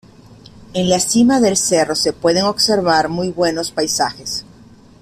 [0.73, 4.43] En la cima del cerro se pueden observar muy buenos paisajes.